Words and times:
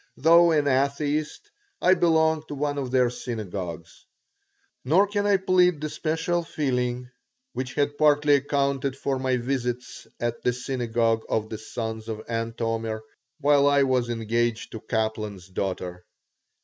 Though 0.17 0.49
an 0.51 0.67
atheist, 0.67 1.51
I 1.79 1.93
belong 1.93 2.41
to 2.47 2.55
one 2.55 2.79
of 2.79 2.89
their 2.89 3.11
synagogues. 3.11 4.03
Nor 4.83 5.05
can 5.05 5.27
I 5.27 5.37
plead 5.37 5.79
the 5.79 5.91
special 5.91 6.41
feeling 6.41 7.11
which 7.53 7.75
had 7.75 7.99
partly 7.99 8.33
accounted 8.33 8.97
for 8.97 9.19
my 9.19 9.37
visits 9.37 10.07
at 10.19 10.41
the 10.41 10.53
synagogue 10.53 11.21
of 11.29 11.49
the 11.49 11.59
Sons 11.59 12.07
of 12.09 12.25
Antomir 12.27 13.01
while 13.41 13.67
I 13.67 13.83
was 13.83 14.09
engaged 14.09 14.71
to 14.71 14.79
Kaplan's 14.79 15.47
daughter. 15.49 16.03